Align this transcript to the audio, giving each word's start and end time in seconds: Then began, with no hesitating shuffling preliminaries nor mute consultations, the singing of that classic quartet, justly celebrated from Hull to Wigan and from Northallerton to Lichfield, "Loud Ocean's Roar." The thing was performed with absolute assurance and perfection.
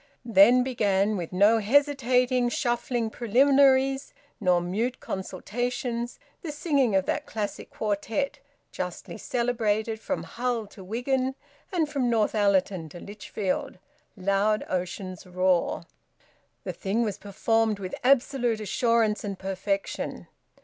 Then 0.25 0.63
began, 0.63 1.15
with 1.15 1.31
no 1.31 1.59
hesitating 1.59 2.49
shuffling 2.49 3.11
preliminaries 3.11 4.15
nor 4.39 4.59
mute 4.59 4.99
consultations, 4.99 6.17
the 6.41 6.51
singing 6.51 6.95
of 6.95 7.05
that 7.05 7.27
classic 7.27 7.69
quartet, 7.69 8.39
justly 8.71 9.19
celebrated 9.19 9.99
from 9.99 10.23
Hull 10.23 10.65
to 10.65 10.83
Wigan 10.83 11.35
and 11.71 11.87
from 11.87 12.09
Northallerton 12.09 12.89
to 12.89 12.99
Lichfield, 12.99 13.77
"Loud 14.17 14.65
Ocean's 14.67 15.27
Roar." 15.27 15.83
The 16.63 16.73
thing 16.73 17.03
was 17.03 17.19
performed 17.19 17.77
with 17.77 17.93
absolute 18.03 18.59
assurance 18.59 19.23
and 19.23 19.37
perfection. 19.37 20.25